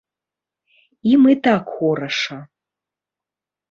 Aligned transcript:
Ім 1.13 1.21
і 1.35 1.37
так 1.45 1.63
хораша. 1.77 2.37